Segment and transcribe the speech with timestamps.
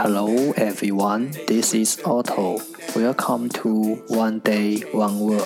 [0.00, 2.60] Hello everyone, this is Otto.
[2.94, 5.44] Welcome to One Day One Word.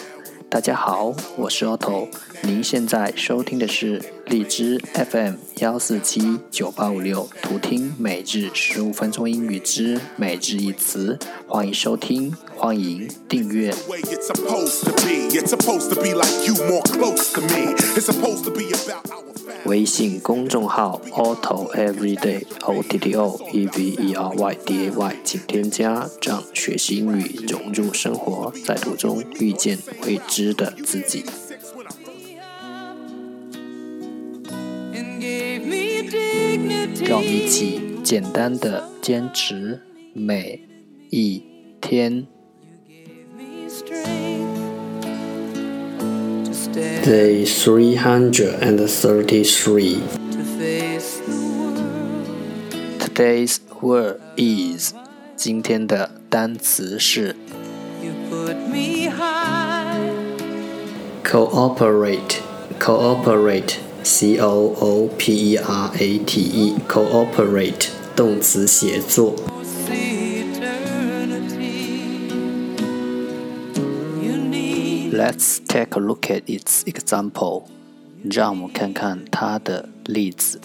[0.51, 2.09] 大家好，我是 Otto。
[2.43, 11.19] 您现在收听的是荔枝 FM 幺四七九八五六，图听每日十五分钟英语之每日一词。
[11.47, 13.73] 欢迎收听，欢迎订阅。
[19.65, 31.25] 微信公众号 Otto Everyday O T T O E V E R Y D A Y，请添加，让学习英语融入生活，在途中遇见未知的自己。
[37.06, 39.80] 让我们一起简单的坚持
[40.14, 40.60] 每
[41.10, 41.42] 一
[41.80, 42.28] 天。
[47.04, 50.02] Day 333.
[53.00, 54.94] Today's word is
[55.36, 57.36] 今天的单词是
[61.24, 62.38] cooperate
[62.80, 69.36] cooperate c o o p e r a t e cooperate 动词协作。
[75.12, 77.64] Let's take a look at its example.
[78.24, 80.60] 让我们看看它的例子。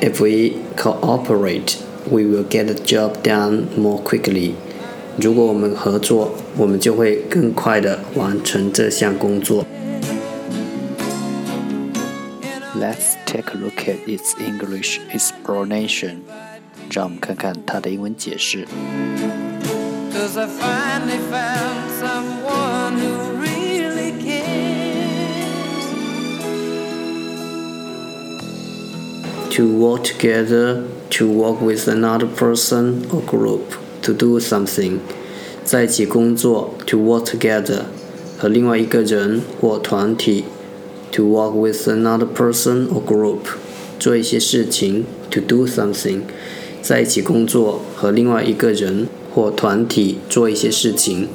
[0.00, 1.76] If we cooperate,
[2.10, 4.54] we will get the job done more quickly.
[5.18, 9.66] 如果我们合作，我们就会更快的完成这项工作。
[12.74, 16.22] Let's take a look at its English explanation.
[16.90, 18.66] 让我们看看它的英文解释。
[20.12, 24.40] Cause I finally found someone who really cares.
[29.56, 33.74] To work together, to work with another person or group
[34.05, 34.99] To do something，
[35.63, 37.81] 在一起工作，to work together，
[38.37, 40.45] 和另外一个人或团体
[41.11, 43.39] ，to work with another person or group，
[43.99, 46.21] 做一些事情，to do something，
[46.81, 49.07] 在一起工作和另外一个人。
[49.35, 51.27] 或团体做一些事情。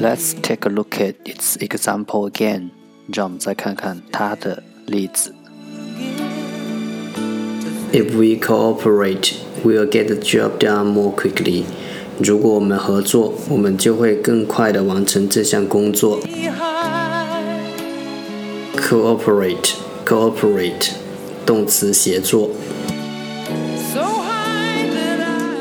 [0.00, 2.70] Let's take a look at its example again。
[3.12, 5.32] 让我们再看看它的例子。
[7.92, 9.34] If we cooperate,
[9.64, 11.64] we'll get the job done more quickly.
[12.18, 16.20] 如果我们合作，我们就会更快地完成这项工作。
[18.76, 19.74] Cooperate,
[20.04, 20.90] cooperate，
[21.46, 22.50] 动词协作。